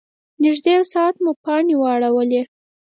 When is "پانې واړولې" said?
1.43-2.41